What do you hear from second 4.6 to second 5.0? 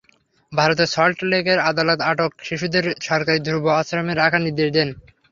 দেন।